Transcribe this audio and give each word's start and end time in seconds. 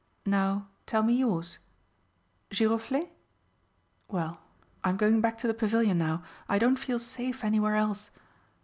Now, 0.25 0.65
tell 0.87 1.03
me 1.03 1.13
yours... 1.13 1.59
Giroflé?... 2.49 3.09
Well, 4.07 4.39
I 4.83 4.89
am 4.89 4.97
going 4.97 5.21
back 5.21 5.37
to 5.37 5.45
the 5.47 5.53
Pavilion 5.53 5.99
now. 5.99 6.23
I 6.49 6.57
don't 6.57 6.79
feel 6.79 6.97
safe 6.97 7.43
anywhere 7.43 7.75
else.... 7.75 8.09